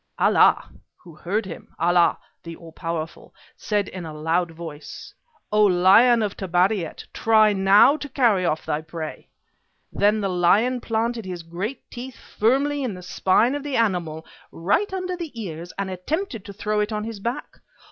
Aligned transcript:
Allah, 0.17 0.71
who 0.97 1.13
heard 1.13 1.45
him, 1.45 1.75
Allah, 1.77 2.17
the 2.41 2.55
All 2.55 2.71
powerful, 2.71 3.35
said 3.55 3.87
in 3.87 4.03
a 4.03 4.11
loud 4.19 4.49
voice, 4.49 5.13
'O 5.51 5.63
lion 5.63 6.23
of 6.23 6.35
Tabariat, 6.35 7.05
try 7.13 7.53
now 7.53 7.97
to 7.97 8.09
carry 8.09 8.43
off 8.43 8.65
thy 8.65 8.81
prey!' 8.81 9.29
Then 9.93 10.19
the 10.19 10.27
lion 10.27 10.81
planted 10.81 11.25
his 11.25 11.43
great 11.43 11.87
teeth 11.91 12.17
firmly 12.17 12.81
in 12.81 12.95
the 12.95 13.03
spine 13.03 13.53
of 13.53 13.61
the 13.61 13.75
animal, 13.77 14.25
right 14.51 14.91
under 14.91 15.15
the 15.15 15.39
ears, 15.39 15.71
and 15.77 15.91
attempted 15.91 16.45
to 16.45 16.51
throw 16.53 16.79
it 16.79 16.91
on 16.91 17.03
his 17.03 17.19
back. 17.19 17.59